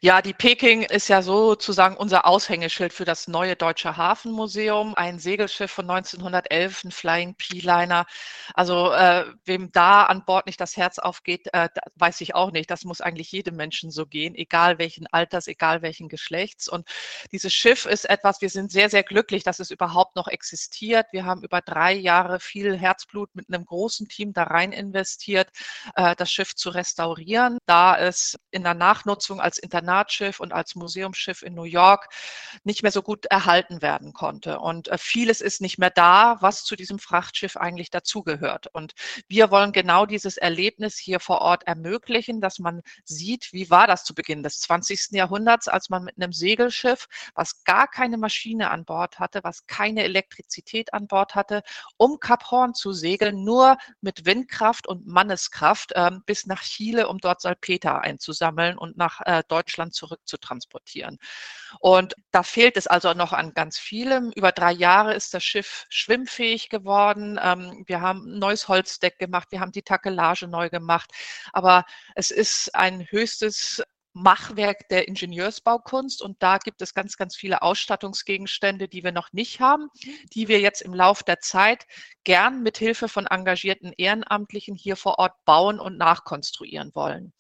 Ja, 0.01 0.23
die 0.23 0.35
Peking 0.35 0.83
ist 0.83 1.09
ja 1.09 1.21
sozusagen 1.21 1.97
unser 1.97 2.27
Aushängeschild 2.27 2.93
für 2.93 3.05
das 3.05 3.27
neue 3.27 3.57
Deutsche 3.57 3.97
Hafenmuseum. 3.97 4.95
Ein 4.95 5.19
Segelschiff 5.19 5.71
von 5.71 5.91
1911, 5.91 6.85
ein 6.85 6.91
Flying 6.93 7.35
P-Liner. 7.35 8.07
Also 8.55 8.93
äh, 8.93 9.25
wem 9.45 9.73
da 9.73 10.05
an 10.05 10.25
Bord 10.25 10.47
nicht 10.47 10.61
das 10.61 10.77
Herz 10.77 10.99
aufgeht, 11.01 11.49
äh, 11.53 11.69
weiß 11.97 12.21
ich 12.21 12.35
auch 12.37 12.53
nicht. 12.53 12.71
Das 12.71 12.85
muss 12.85 13.01
eigentlich 13.01 13.33
jedem 13.33 13.57
Menschen 13.57 13.91
so 13.91 14.07
gehen, 14.07 14.37
egal 14.37 14.79
welchen 14.79 15.09
Alters, 15.09 15.49
egal 15.49 15.83
welchen 15.83 16.09
Geschlechts. 16.09 16.69
Und 16.69 16.89
dieses 17.33 17.53
Schiff 17.53 17.85
ist 17.85 18.09
etwas, 18.09 18.41
wir 18.41 18.51
sind 18.51 18.71
sehr, 18.71 18.91
sehr 18.91 19.03
glücklich, 19.03 19.43
dass 19.43 19.59
es 19.59 19.71
überhaupt 19.73 20.15
noch 20.15 20.29
existiert. 20.29 21.07
Wir 21.11 21.25
haben 21.25 21.43
über 21.43 21.61
drei 21.61 21.95
Jahre 21.95 22.39
viel 22.39 22.79
Herzblut 22.79 23.35
mit 23.35 23.49
einem 23.49 23.65
großen 23.65 24.07
Team 24.09 24.33
da 24.33 24.45
rein 24.45 24.71
investiert, 24.71 25.49
äh, 25.97 26.15
das 26.15 26.31
Schiff 26.31 26.55
zu 26.55 26.71
restaurieren, 26.71 27.59
da 27.67 27.99
es 27.99 28.37
in 28.53 28.63
der 28.63 28.75
Nachnutzung 28.75 29.41
als 29.41 29.64
Internatsschiff 29.65 30.39
und 30.41 30.53
als 30.53 30.75
Museumsschiff 30.75 31.43
in 31.43 31.55
New 31.55 31.65
York 31.65 32.09
nicht 32.63 32.83
mehr 32.83 32.93
so 32.93 33.03
gut 33.03 33.27
erhalten 33.27 33.83
werden 33.83 34.13
konnte. 34.13 34.61
Und 34.61 34.89
äh, 34.89 34.99
vieles 34.99 35.41
ist 35.41 35.61
nicht 35.61 35.79
mehr 35.79 35.91
da, 35.91 36.37
was 36.41 36.65
zu 36.65 36.77
diesem 36.77 36.99
Frachtschiff 36.99 37.57
eigentlich 37.57 37.91
dazugehört. 37.91 38.69
Und 38.73 38.95
wir 39.29 39.51
wollen 39.51 39.73
genau 39.73 40.07
dieses 40.07 40.37
Erlebnis 40.37 40.97
hier 40.97 41.21
vor 41.21 41.41
Ort 41.41 41.67
ermöglichen, 41.67 42.41
dass 42.41 42.59
man 42.59 42.83
sieht, 43.05 43.53
wie 43.53 43.71
war 43.71 43.87
das 43.87 44.05
zu 44.05 44.15
Beginn 44.15 44.43
des 44.43 44.61
20. 44.61 45.13
Jahrhunderts, 45.13 45.69
als 45.69 45.91
man 45.91 46.05
mit 46.05 46.17
einem 46.17 46.33
Segelschiff, 46.33 47.09
was 47.35 47.65
gar 47.65 47.89
keine 47.89 48.19
Maschine 48.19 48.71
an 48.71 48.85
Bord 48.85 49.19
hatte, 49.19 49.41
was 49.43 49.67
keine 49.67 50.05
Elektrizität 50.05 50.93
an 50.93 51.07
Bord 51.07 51.35
hatte, 51.35 51.63
um 51.97 52.21
Kap 52.21 52.51
Horn 52.51 52.75
zu 52.75 52.93
segeln, 52.93 53.45
nur 53.45 53.79
mit 54.01 54.27
Windkraft 54.27 54.87
und 54.87 55.07
Manneskraft 55.07 55.93
äh, 55.93 56.11
bis 56.27 56.47
nach 56.47 56.63
Chile, 56.63 57.09
um 57.09 57.19
dort 57.19 57.41
Salpeter 57.41 58.01
einzusammeln 58.01 58.79
und 58.79 58.97
nach 58.97 59.21
äh, 59.25 59.43
Deutschland 59.55 59.95
zurück 59.95 60.21
zu 60.25 60.37
transportieren. 60.37 61.19
Und 61.81 62.15
da 62.33 62.43
fehlt 62.43 62.77
es 62.77 62.87
also 62.87 63.15
noch 63.15 63.33
an 63.33 63.55
ganz 63.55 63.79
vielem. 63.79 64.33
Über 64.35 64.53
drei 64.53 64.73
Jahre 64.73 65.15
ist 65.15 65.33
das 65.35 65.45
Schiff 65.45 65.87
schwimmfähig 65.89 66.69
geworden. 66.69 67.39
Ähm, 67.43 67.85
wir 67.87 68.01
haben 68.01 68.25
ein 68.27 68.39
neues 68.39 68.67
Holzdeck 68.69 69.19
gemacht, 69.19 69.49
wir 69.51 69.61
haben 69.61 69.73
die 69.73 69.83
Takelage 69.83 70.49
neu 70.49 70.71
gemacht. 70.71 71.11
Aber 71.53 71.85
es 72.17 72.31
ist 72.31 72.75
ein 72.75 73.07
höchstes 73.11 73.83
Machwerk 74.15 74.89
der 74.89 75.09
Ingenieursbaukunst 75.09 76.23
und 76.23 76.41
da 76.41 76.59
gibt 76.59 76.81
es 76.83 76.95
ganz, 76.95 77.17
ganz 77.17 77.35
viele 77.35 77.63
Ausstattungsgegenstände, 77.63 78.89
die 78.89 79.03
wir 79.03 79.11
noch 79.13 79.33
nicht 79.33 79.61
haben, 79.61 79.89
die 80.33 80.47
wir 80.47 80.61
jetzt 80.61 80.83
im 80.83 80.95
Lauf 80.95 81.25
der 81.25 81.41
Zeit 81.41 81.85
gern 82.23 82.63
mit 82.63 82.79
Hilfe 82.79 83.09
von 83.09 83.27
engagierten 83.27 83.93
Ehrenamtlichen 83.97 84.77
hier 84.77 84.97
vor 84.97 85.19
Ort 85.19 85.45
bauen 85.45 85.81
und 85.81 85.99
nachkonstruieren 85.99 86.93
wollen. 86.95 87.33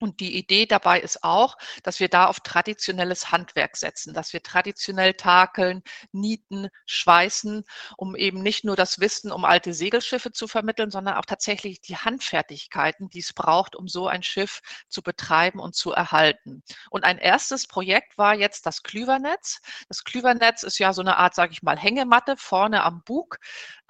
Und 0.00 0.20
die 0.20 0.36
Idee 0.36 0.64
dabei 0.64 0.98
ist 0.98 1.22
auch, 1.22 1.56
dass 1.82 2.00
wir 2.00 2.08
da 2.08 2.26
auf 2.26 2.40
traditionelles 2.40 3.30
Handwerk 3.30 3.76
setzen, 3.76 4.14
dass 4.14 4.32
wir 4.32 4.42
traditionell 4.42 5.12
takeln, 5.12 5.82
nieten, 6.10 6.68
schweißen, 6.86 7.64
um 7.98 8.16
eben 8.16 8.42
nicht 8.42 8.64
nur 8.64 8.76
das 8.76 8.98
Wissen 8.98 9.30
um 9.30 9.44
alte 9.44 9.74
Segelschiffe 9.74 10.32
zu 10.32 10.48
vermitteln, 10.48 10.90
sondern 10.90 11.16
auch 11.16 11.26
tatsächlich 11.26 11.82
die 11.82 11.98
Handfertigkeiten, 11.98 13.10
die 13.10 13.18
es 13.18 13.34
braucht, 13.34 13.76
um 13.76 13.88
so 13.88 14.08
ein 14.08 14.22
Schiff 14.22 14.60
zu 14.88 15.02
betreiben 15.02 15.60
und 15.60 15.74
zu 15.74 15.92
erhalten. 15.92 16.62
Und 16.88 17.04
ein 17.04 17.18
erstes 17.18 17.66
Projekt 17.66 18.16
war 18.16 18.34
jetzt 18.34 18.64
das 18.64 18.82
Klüvernetz. 18.82 19.60
Das 19.88 20.02
Klüvernetz 20.04 20.62
ist 20.62 20.78
ja 20.78 20.94
so 20.94 21.02
eine 21.02 21.18
Art, 21.18 21.34
sage 21.34 21.52
ich 21.52 21.62
mal, 21.62 21.78
Hängematte 21.78 22.36
vorne 22.38 22.84
am 22.84 23.02
Bug, 23.04 23.38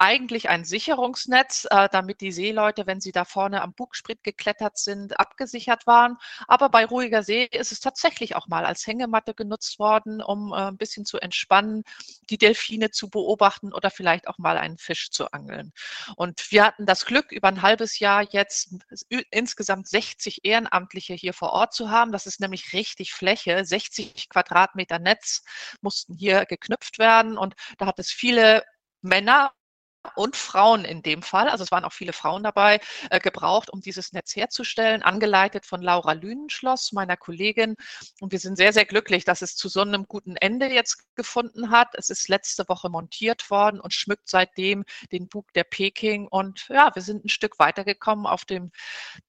eigentlich 0.01 0.49
ein 0.49 0.65
Sicherungsnetz, 0.65 1.67
äh, 1.69 1.87
damit 1.91 2.21
die 2.21 2.31
Seeleute, 2.31 2.87
wenn 2.87 2.99
sie 2.99 3.11
da 3.11 3.23
vorne 3.23 3.61
am 3.61 3.73
Bugsprit 3.73 4.23
geklettert 4.23 4.79
sind, 4.79 5.19
abgesichert 5.19 5.85
waren. 5.85 6.17
Aber 6.47 6.69
bei 6.69 6.85
ruhiger 6.85 7.21
See 7.21 7.43
ist 7.43 7.71
es 7.71 7.79
tatsächlich 7.81 8.35
auch 8.35 8.47
mal 8.47 8.65
als 8.65 8.87
Hängematte 8.87 9.35
genutzt 9.35 9.77
worden, 9.77 10.19
um 10.23 10.53
äh, 10.53 10.55
ein 10.55 10.77
bisschen 10.77 11.05
zu 11.05 11.19
entspannen, 11.19 11.83
die 12.31 12.39
Delfine 12.39 12.89
zu 12.89 13.11
beobachten 13.11 13.73
oder 13.73 13.91
vielleicht 13.91 14.27
auch 14.27 14.39
mal 14.39 14.57
einen 14.57 14.79
Fisch 14.79 15.11
zu 15.11 15.31
angeln. 15.31 15.71
Und 16.15 16.51
wir 16.51 16.65
hatten 16.65 16.87
das 16.87 17.05
Glück, 17.05 17.31
über 17.31 17.49
ein 17.49 17.61
halbes 17.61 17.99
Jahr 17.99 18.23
jetzt 18.23 18.73
insgesamt 19.29 19.87
60 19.87 20.43
Ehrenamtliche 20.43 21.13
hier 21.13 21.33
vor 21.33 21.51
Ort 21.51 21.75
zu 21.75 21.91
haben. 21.91 22.11
Das 22.11 22.25
ist 22.25 22.39
nämlich 22.39 22.73
richtig 22.73 23.13
Fläche. 23.13 23.63
60 23.63 24.29
Quadratmeter 24.29 24.97
Netz 24.97 25.43
mussten 25.81 26.15
hier 26.15 26.45
geknüpft 26.47 26.97
werden. 26.97 27.37
Und 27.37 27.53
da 27.77 27.85
hat 27.85 27.99
es 27.99 28.11
viele 28.11 28.63
Männer 29.03 29.51
und 30.15 30.35
Frauen 30.35 30.85
in 30.85 31.01
dem 31.01 31.21
Fall, 31.21 31.47
also 31.47 31.63
es 31.63 31.71
waren 31.71 31.85
auch 31.85 31.93
viele 31.93 32.13
Frauen 32.13 32.43
dabei, 32.43 32.79
äh, 33.09 33.19
gebraucht, 33.19 33.69
um 33.71 33.81
dieses 33.81 34.13
Netz 34.13 34.35
herzustellen, 34.35 35.03
angeleitet 35.03 35.65
von 35.65 35.81
Laura 35.81 36.13
Lünenschloss, 36.13 36.91
meiner 36.91 37.17
Kollegin. 37.17 37.75
Und 38.19 38.31
wir 38.31 38.39
sind 38.39 38.57
sehr, 38.57 38.73
sehr 38.73 38.85
glücklich, 38.85 39.25
dass 39.25 39.41
es 39.41 39.55
zu 39.55 39.69
so 39.69 39.81
einem 39.81 40.05
guten 40.07 40.35
Ende 40.35 40.67
jetzt 40.67 41.15
gefunden 41.15 41.71
hat. 41.71 41.89
Es 41.93 42.09
ist 42.09 42.29
letzte 42.29 42.67
Woche 42.67 42.89
montiert 42.89 43.49
worden 43.49 43.79
und 43.79 43.93
schmückt 43.93 44.27
seitdem 44.27 44.85
den 45.11 45.27
Bug 45.27 45.53
der 45.53 45.63
Peking. 45.63 46.27
Und 46.27 46.67
ja, 46.69 46.91
wir 46.93 47.01
sind 47.01 47.25
ein 47.25 47.29
Stück 47.29 47.59
weitergekommen 47.59 48.25
auf 48.25 48.45
dem, 48.45 48.71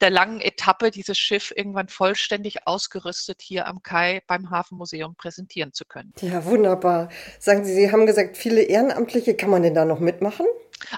der 0.01 0.11
langen 0.11 0.41
Etappe, 0.41 0.91
dieses 0.91 1.19
Schiff 1.19 1.53
irgendwann 1.55 1.89
vollständig 1.89 2.67
ausgerüstet 2.67 3.43
hier 3.43 3.67
am 3.67 3.83
Kai 3.83 4.23
beim 4.27 4.51
Hafenmuseum 4.51 5.17
präsentieren 5.17 5.73
zu 5.73 5.85
können. 5.85 6.13
Ja, 6.21 6.45
wunderbar. 6.45 7.11
Sagen 7.39 7.65
Sie, 7.65 7.75
Sie 7.75 7.93
haben 7.93 8.07
gesagt, 8.07 8.37
viele 8.37 8.63
Ehrenamtliche, 8.63 9.35
kann 9.35 9.51
man 9.51 9.63
denn 9.63 9.75
da 9.75 9.85
noch 9.85 10.01
mitmachen? 10.01 10.47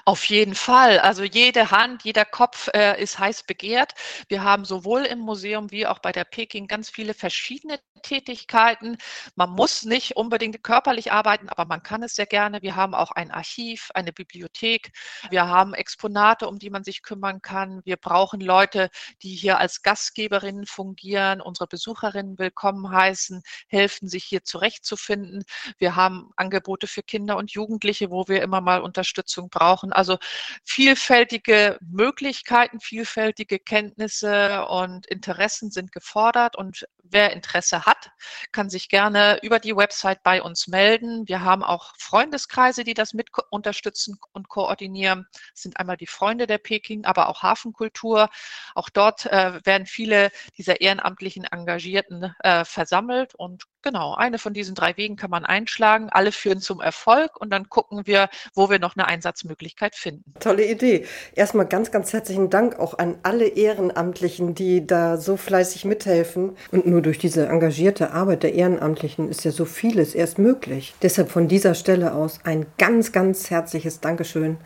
Auf 0.05 0.25
jeden 0.25 0.55
Fall. 0.55 0.99
Also 0.99 1.23
jede 1.23 1.71
Hand, 1.71 2.03
jeder 2.03 2.25
Kopf 2.25 2.69
äh, 2.73 3.01
ist 3.01 3.19
heiß 3.19 3.43
begehrt. 3.43 3.93
Wir 4.27 4.43
haben 4.43 4.65
sowohl 4.65 5.03
im 5.05 5.19
Museum 5.19 5.71
wie 5.71 5.87
auch 5.87 5.99
bei 5.99 6.11
der 6.11 6.23
Peking 6.23 6.67
ganz 6.67 6.89
viele 6.89 7.13
verschiedene 7.13 7.79
Tätigkeiten. 8.01 8.97
Man 9.35 9.49
muss 9.49 9.83
nicht 9.83 10.15
unbedingt 10.15 10.63
körperlich 10.63 11.11
arbeiten, 11.11 11.49
aber 11.49 11.65
man 11.65 11.81
kann 11.81 12.03
es 12.03 12.15
sehr 12.15 12.25
gerne. 12.25 12.61
Wir 12.61 12.75
haben 12.75 12.93
auch 12.93 13.11
ein 13.11 13.31
Archiv, 13.31 13.89
eine 13.93 14.13
Bibliothek. 14.13 14.91
Wir 15.29 15.47
haben 15.47 15.73
Exponate, 15.73 16.47
um 16.47 16.59
die 16.59 16.69
man 16.69 16.83
sich 16.83 17.01
kümmern 17.01 17.41
kann. 17.41 17.81
Wir 17.83 17.97
brauchen 17.97 18.41
Leute, 18.41 18.89
die 19.23 19.35
hier 19.35 19.57
als 19.57 19.81
Gastgeberinnen 19.81 20.67
fungieren, 20.67 21.41
unsere 21.41 21.67
Besucherinnen 21.67 22.37
willkommen 22.37 22.91
heißen, 22.91 23.41
helfen, 23.67 24.07
sich 24.07 24.23
hier 24.23 24.43
zurechtzufinden. 24.43 25.43
Wir 25.77 25.95
haben 25.95 26.31
Angebote 26.35 26.87
für 26.87 27.03
Kinder 27.03 27.37
und 27.37 27.51
Jugendliche, 27.51 28.11
wo 28.11 28.27
wir 28.27 28.41
immer 28.43 28.61
mal 28.61 28.81
Unterstützung 28.81 29.49
brauchen. 29.49 29.74
Also 29.83 30.17
vielfältige 30.63 31.77
Möglichkeiten, 31.81 32.79
vielfältige 32.79 33.59
Kenntnisse 33.59 34.65
und 34.65 35.05
Interessen 35.07 35.71
sind 35.71 35.91
gefordert. 35.91 36.55
Und 36.55 36.85
wer 37.03 37.33
Interesse 37.33 37.85
hat, 37.85 38.11
kann 38.51 38.69
sich 38.69 38.89
gerne 38.89 39.39
über 39.41 39.59
die 39.59 39.75
Website 39.75 40.23
bei 40.23 40.41
uns 40.41 40.67
melden. 40.67 41.27
Wir 41.27 41.41
haben 41.41 41.63
auch 41.63 41.93
Freundeskreise, 41.97 42.83
die 42.83 42.93
das 42.93 43.13
mit 43.13 43.29
unterstützen 43.49 44.17
und 44.33 44.49
koordinieren. 44.49 45.27
Das 45.53 45.61
sind 45.61 45.79
einmal 45.79 45.97
die 45.97 46.07
Freunde 46.07 46.47
der 46.47 46.57
Peking, 46.57 47.05
aber 47.05 47.29
auch 47.29 47.43
Hafenkultur. 47.43 48.29
Auch 48.73 48.89
dort 48.89 49.25
äh, 49.27 49.59
werden 49.65 49.85
viele 49.85 50.31
dieser 50.57 50.81
ehrenamtlichen 50.81 51.45
Engagierten 51.45 52.33
äh, 52.39 52.65
versammelt 52.65 53.35
und 53.35 53.63
Genau, 53.85 54.15
eine 54.15 54.39
von 54.39 54.51
diesen 54.51 54.73
drei 54.73 54.97
Wegen 54.97 55.15
kann 55.15 55.29
man 55.29 55.45
einschlagen. 55.45 56.09
Alle 56.09 56.31
führen 56.31 56.59
zum 56.59 56.81
Erfolg 56.81 57.39
und 57.39 57.51
dann 57.51 57.69
gucken 57.69 58.07
wir, 58.07 58.29
wo 58.55 58.67
wir 58.71 58.79
noch 58.79 58.95
eine 58.95 59.05
Einsatzmöglichkeit 59.05 59.93
finden. 59.93 60.33
Tolle 60.39 60.65
Idee. 60.65 61.05
Erstmal 61.35 61.67
ganz, 61.67 61.91
ganz 61.91 62.11
herzlichen 62.11 62.49
Dank 62.49 62.79
auch 62.79 62.97
an 62.97 63.19
alle 63.21 63.45
Ehrenamtlichen, 63.45 64.55
die 64.55 64.87
da 64.87 65.17
so 65.17 65.37
fleißig 65.37 65.85
mithelfen. 65.85 66.57
Und 66.71 66.87
nur 66.87 67.03
durch 67.03 67.19
diese 67.19 67.45
engagierte 67.47 68.09
Arbeit 68.09 68.41
der 68.41 68.55
Ehrenamtlichen 68.55 69.29
ist 69.29 69.45
ja 69.45 69.51
so 69.51 69.65
vieles 69.65 70.15
erst 70.15 70.39
möglich. 70.39 70.95
Deshalb 71.03 71.29
von 71.29 71.47
dieser 71.47 71.75
Stelle 71.75 72.13
aus 72.15 72.39
ein 72.43 72.65
ganz, 72.79 73.11
ganz 73.11 73.51
herzliches 73.51 73.99
Dankeschön 73.99 74.57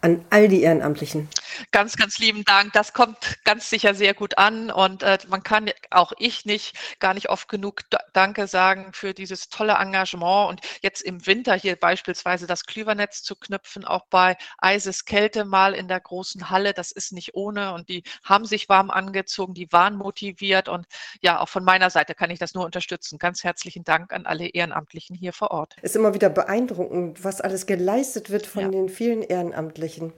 an 0.00 0.24
all 0.30 0.48
die 0.48 0.62
Ehrenamtlichen. 0.62 1.28
Ganz, 1.70 1.96
ganz 1.96 2.18
lieben 2.18 2.44
Dank. 2.44 2.72
Das 2.72 2.92
kommt 2.92 3.38
ganz 3.44 3.70
sicher 3.70 3.94
sehr 3.94 4.14
gut 4.14 4.38
an 4.38 4.70
und 4.70 5.02
äh, 5.02 5.18
man 5.28 5.42
kann 5.42 5.70
auch 5.90 6.12
ich 6.18 6.44
nicht 6.44 6.76
gar 6.98 7.14
nicht 7.14 7.28
oft 7.28 7.48
genug 7.48 7.82
Danke 8.12 8.46
sagen 8.46 8.92
für 8.92 9.14
dieses 9.14 9.48
tolle 9.48 9.74
Engagement 9.74 10.50
und 10.50 10.60
jetzt 10.82 11.02
im 11.02 11.26
Winter 11.26 11.54
hier 11.54 11.76
beispielsweise 11.76 12.46
das 12.46 12.64
Klüvernetz 12.64 13.22
zu 13.22 13.36
knüpfen, 13.36 13.84
auch 13.84 14.06
bei 14.10 14.36
Eiseskälte 14.58 15.44
mal 15.44 15.74
in 15.74 15.88
der 15.88 16.00
großen 16.00 16.50
Halle. 16.50 16.72
Das 16.72 16.92
ist 16.92 17.12
nicht 17.12 17.34
ohne 17.34 17.74
und 17.74 17.88
die 17.88 18.02
haben 18.24 18.44
sich 18.44 18.68
warm 18.68 18.90
angezogen, 18.90 19.54
die 19.54 19.70
waren 19.72 19.96
motiviert 19.96 20.68
und 20.68 20.86
ja, 21.22 21.40
auch 21.40 21.48
von 21.48 21.64
meiner 21.64 21.90
Seite 21.90 22.14
kann 22.14 22.30
ich 22.30 22.38
das 22.38 22.54
nur 22.54 22.64
unterstützen. 22.64 23.18
Ganz 23.18 23.44
herzlichen 23.44 23.84
Dank 23.84 24.12
an 24.12 24.26
alle 24.26 24.48
Ehrenamtlichen 24.48 25.16
hier 25.16 25.32
vor 25.32 25.50
Ort. 25.50 25.76
Es 25.82 25.90
ist 25.90 25.96
immer 25.96 26.14
wieder 26.14 26.30
beeindruckend, 26.30 27.24
was 27.24 27.40
alles 27.40 27.66
geleistet 27.66 28.30
wird 28.30 28.46
von 28.46 28.62
ja. 28.62 28.68
den 28.68 28.88
vielen 28.88 29.22
Ehrenamtlichen. 29.22 30.12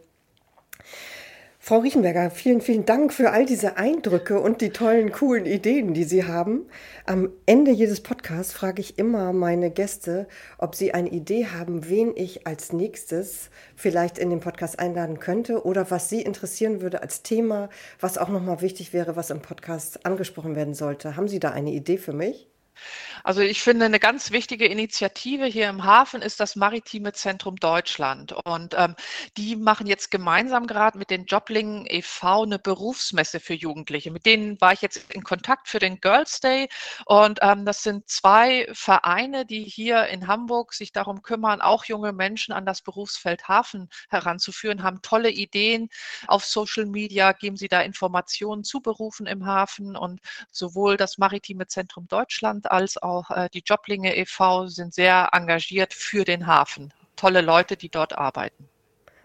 Frau 1.68 1.80
Riechenberger, 1.80 2.30
vielen, 2.30 2.62
vielen 2.62 2.86
Dank 2.86 3.12
für 3.12 3.30
all 3.30 3.44
diese 3.44 3.76
Eindrücke 3.76 4.40
und 4.40 4.62
die 4.62 4.70
tollen, 4.70 5.12
coolen 5.12 5.44
Ideen, 5.44 5.92
die 5.92 6.04
Sie 6.04 6.24
haben. 6.24 6.66
Am 7.04 7.28
Ende 7.44 7.72
jedes 7.72 8.00
Podcasts 8.00 8.54
frage 8.54 8.80
ich 8.80 8.98
immer 8.98 9.34
meine 9.34 9.70
Gäste, 9.70 10.28
ob 10.56 10.74
sie 10.74 10.94
eine 10.94 11.10
Idee 11.10 11.44
haben, 11.48 11.90
wen 11.90 12.16
ich 12.16 12.46
als 12.46 12.72
nächstes 12.72 13.50
vielleicht 13.76 14.16
in 14.16 14.30
den 14.30 14.40
Podcast 14.40 14.78
einladen 14.78 15.18
könnte 15.18 15.66
oder 15.66 15.90
was 15.90 16.08
Sie 16.08 16.22
interessieren 16.22 16.80
würde 16.80 17.02
als 17.02 17.22
Thema, 17.22 17.68
was 18.00 18.16
auch 18.16 18.30
nochmal 18.30 18.62
wichtig 18.62 18.94
wäre, 18.94 19.14
was 19.14 19.28
im 19.28 19.42
Podcast 19.42 20.06
angesprochen 20.06 20.56
werden 20.56 20.72
sollte. 20.72 21.16
Haben 21.16 21.28
Sie 21.28 21.38
da 21.38 21.50
eine 21.50 21.72
Idee 21.72 21.98
für 21.98 22.14
mich? 22.14 22.48
Also 23.24 23.40
ich 23.40 23.62
finde, 23.62 23.84
eine 23.84 23.98
ganz 23.98 24.30
wichtige 24.30 24.66
Initiative 24.66 25.46
hier 25.46 25.68
im 25.68 25.84
Hafen 25.84 26.22
ist 26.22 26.40
das 26.40 26.56
Maritime 26.56 27.12
Zentrum 27.12 27.56
Deutschland. 27.56 28.32
Und 28.32 28.74
ähm, 28.76 28.94
die 29.36 29.56
machen 29.56 29.86
jetzt 29.86 30.10
gemeinsam 30.10 30.66
gerade 30.66 30.98
mit 30.98 31.10
den 31.10 31.26
Joblingen 31.26 31.86
e.V. 31.88 32.44
eine 32.44 32.58
Berufsmesse 32.58 33.40
für 33.40 33.54
Jugendliche. 33.54 34.10
Mit 34.10 34.26
denen 34.26 34.60
war 34.60 34.72
ich 34.72 34.82
jetzt 34.82 35.12
in 35.12 35.22
Kontakt 35.24 35.68
für 35.68 35.78
den 35.78 36.00
Girls 36.00 36.40
Day. 36.40 36.68
Und 37.06 37.40
ähm, 37.42 37.64
das 37.64 37.82
sind 37.82 38.08
zwei 38.08 38.68
Vereine, 38.72 39.44
die 39.44 39.64
hier 39.64 40.06
in 40.06 40.26
Hamburg 40.26 40.72
sich 40.74 40.92
darum 40.92 41.22
kümmern, 41.22 41.60
auch 41.60 41.84
junge 41.84 42.12
Menschen 42.12 42.52
an 42.52 42.66
das 42.66 42.82
Berufsfeld 42.82 43.48
Hafen 43.48 43.88
heranzuführen, 44.08 44.82
haben 44.82 45.02
tolle 45.02 45.30
Ideen 45.30 45.88
auf 46.26 46.44
Social 46.44 46.86
Media, 46.86 47.32
geben 47.32 47.56
sie 47.56 47.68
da 47.68 47.80
Informationen 47.82 48.64
zu 48.64 48.80
Berufen 48.80 49.26
im 49.26 49.46
Hafen. 49.46 49.96
Und 49.96 50.20
sowohl 50.50 50.96
das 50.96 51.18
Maritime 51.18 51.66
Zentrum 51.66 52.08
Deutschland 52.08 52.67
als 52.70 53.02
auch 53.02 53.30
äh, 53.30 53.48
die 53.52 53.62
Joblinge 53.64 54.16
e.V. 54.16 54.66
sind 54.66 54.94
sehr 54.94 55.28
engagiert 55.32 55.94
für 55.94 56.24
den 56.24 56.46
Hafen. 56.46 56.92
Tolle 57.16 57.40
Leute, 57.40 57.76
die 57.76 57.88
dort 57.88 58.16
arbeiten. 58.16 58.68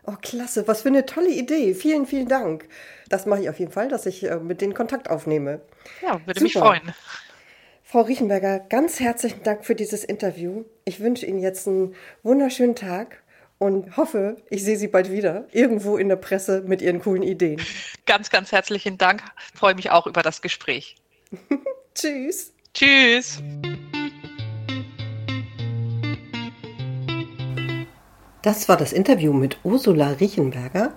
Oh, 0.06 0.16
klasse, 0.22 0.68
was 0.68 0.82
für 0.82 0.90
eine 0.90 1.06
tolle 1.06 1.30
Idee. 1.30 1.74
Vielen, 1.74 2.06
vielen 2.06 2.28
Dank. 2.28 2.68
Das 3.08 3.26
mache 3.26 3.42
ich 3.42 3.50
auf 3.50 3.60
jeden 3.60 3.72
Fall, 3.72 3.88
dass 3.88 4.06
ich 4.06 4.24
äh, 4.24 4.38
mit 4.38 4.60
denen 4.60 4.74
Kontakt 4.74 5.10
aufnehme. 5.10 5.62
Ja, 6.02 6.20
würde 6.26 6.40
Super. 6.40 6.44
mich 6.44 6.54
freuen. 6.54 6.94
Frau 7.84 8.02
Riechenberger, 8.02 8.60
ganz 8.60 9.00
herzlichen 9.00 9.44
Dank 9.44 9.64
für 9.64 9.76
dieses 9.76 10.04
Interview. 10.04 10.66
Ich 10.84 11.00
wünsche 11.00 11.26
Ihnen 11.26 11.40
jetzt 11.40 11.68
einen 11.68 11.96
wunderschönen 12.24 12.76
Tag 12.76 13.22
und 13.60 13.96
hoffe, 13.96 14.38
ich 14.50 14.64
sehe 14.64 14.78
Sie 14.78 14.88
bald 14.88 15.12
wieder 15.12 15.48
irgendwo 15.52 15.98
in 15.98 16.10
der 16.10 16.16
Presse 16.16 16.64
mit 16.66 16.82
Ihren 16.82 17.02
coolen 17.02 17.24
Ideen. 17.24 17.62
Ganz, 18.06 18.30
ganz 18.30 18.52
herzlichen 18.52 18.98
Dank. 18.98 19.24
Ich 19.54 19.60
freue 19.60 19.76
mich 19.76 19.92
auch 19.92 20.08
über 20.08 20.24
das 20.24 20.42
Gespräch. 20.42 20.98
Tschüss. 21.96 22.53
Tschüss. 22.74 23.40
Das 28.42 28.68
war 28.68 28.78
das 28.78 28.94
Interview 28.94 29.32
mit 29.32 29.58
Ursula 29.64 30.14
Riechenberger, 30.20 30.94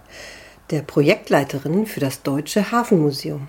der 0.70 0.80
Projektleiterin 0.80 1.84
für 1.84 2.00
das 2.00 2.22
Deutsche 2.22 2.72
Hafenmuseum. 2.72 3.46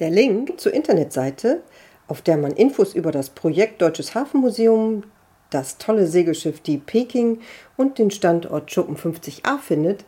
Der 0.00 0.08
Link 0.08 0.58
zur 0.58 0.72
Internetseite, 0.72 1.62
auf 2.08 2.22
der 2.22 2.38
man 2.38 2.52
Infos 2.52 2.94
über 2.94 3.12
das 3.12 3.28
Projekt 3.28 3.82
Deutsches 3.82 4.14
Hafenmuseum, 4.14 5.04
das 5.50 5.76
tolle 5.76 6.06
Segelschiff 6.06 6.60
die 6.60 6.78
Peking 6.78 7.40
und 7.76 7.98
den 7.98 8.10
Standort 8.10 8.72
Schuppen 8.72 8.96
50a 8.96 9.58
findet, 9.58 10.06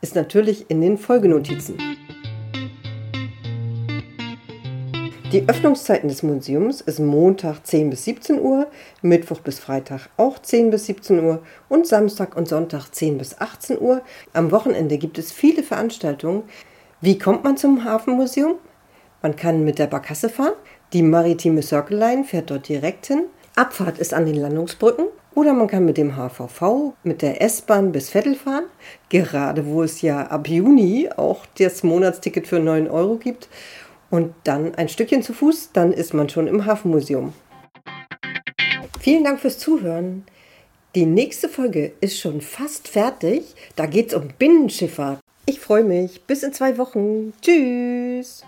ist 0.00 0.14
natürlich 0.14 0.70
in 0.70 0.80
den 0.80 0.98
Folgenotizen. 0.98 1.78
Die 5.32 5.48
Öffnungszeiten 5.48 6.08
des 6.08 6.22
Museums 6.22 6.80
ist 6.80 7.00
Montag 7.00 7.66
10 7.66 7.90
bis 7.90 8.04
17 8.04 8.40
Uhr, 8.40 8.68
Mittwoch 9.02 9.40
bis 9.40 9.58
Freitag 9.58 10.08
auch 10.16 10.38
10 10.38 10.70
bis 10.70 10.86
17 10.86 11.18
Uhr 11.24 11.42
und 11.68 11.88
Samstag 11.88 12.36
und 12.36 12.46
Sonntag 12.46 12.90
10 12.92 13.18
bis 13.18 13.40
18 13.40 13.80
Uhr. 13.80 14.02
Am 14.32 14.52
Wochenende 14.52 14.98
gibt 14.98 15.18
es 15.18 15.32
viele 15.32 15.64
Veranstaltungen. 15.64 16.44
Wie 17.00 17.18
kommt 17.18 17.42
man 17.42 17.56
zum 17.56 17.82
Hafenmuseum? 17.82 18.54
Man 19.20 19.34
kann 19.34 19.64
mit 19.64 19.80
der 19.80 19.88
Barkasse 19.88 20.28
fahren. 20.28 20.54
Die 20.92 21.02
maritime 21.02 21.60
Circle 21.60 21.98
Line 21.98 22.22
fährt 22.22 22.50
dort 22.50 22.68
direkt 22.68 23.06
hin. 23.06 23.24
Abfahrt 23.56 23.98
ist 23.98 24.14
an 24.14 24.26
den 24.26 24.36
Landungsbrücken. 24.36 25.06
Oder 25.34 25.52
man 25.52 25.66
kann 25.66 25.84
mit 25.84 25.98
dem 25.98 26.16
HVV, 26.16 26.94
mit 27.02 27.20
der 27.20 27.42
S-Bahn 27.42 27.92
bis 27.92 28.08
Vettel 28.08 28.36
fahren. 28.36 28.64
Gerade 29.10 29.66
wo 29.66 29.82
es 29.82 30.00
ja 30.00 30.22
ab 30.22 30.48
Juni 30.48 31.10
auch 31.14 31.44
das 31.58 31.82
Monatsticket 31.82 32.46
für 32.46 32.60
9 32.60 32.88
Euro 32.88 33.16
gibt 33.16 33.48
und 34.10 34.34
dann 34.44 34.74
ein 34.74 34.88
Stückchen 34.88 35.22
zu 35.22 35.32
Fuß, 35.32 35.70
dann 35.72 35.92
ist 35.92 36.14
man 36.14 36.28
schon 36.28 36.46
im 36.46 36.66
Hafenmuseum. 36.66 37.32
Vielen 39.00 39.24
Dank 39.24 39.40
fürs 39.40 39.58
Zuhören. 39.58 40.24
Die 40.94 41.06
nächste 41.06 41.48
Folge 41.48 41.92
ist 42.00 42.18
schon 42.18 42.40
fast 42.40 42.88
fertig. 42.88 43.54
Da 43.76 43.86
geht 43.86 44.08
es 44.08 44.14
um 44.14 44.28
Binnenschifffahrt. 44.38 45.20
Ich 45.44 45.60
freue 45.60 45.84
mich. 45.84 46.22
Bis 46.24 46.42
in 46.42 46.52
zwei 46.52 46.78
Wochen. 46.78 47.32
Tschüss. 47.42 48.44